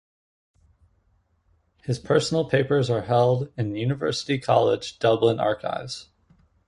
His 1.83 1.99
personal 1.99 2.45
papers 2.49 2.89
are 2.89 3.03
held 3.03 3.53
in 3.55 3.75
University 3.75 4.39
College 4.39 4.97
Dublin 4.97 5.39
Archives. 5.39 6.09